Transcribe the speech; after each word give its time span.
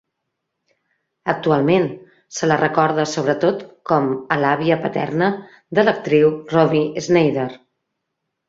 Actualment 1.33 1.85
se 2.37 2.49
la 2.51 2.57
recorda 2.61 3.05
sobretot 3.11 3.61
com 3.91 4.09
a 4.37 4.41
l'àvia 4.45 4.79
paterna 4.87 5.31
de 5.81 5.87
l'actriu 5.89 6.35
Romy 6.57 6.83
Schneider. 7.05 7.49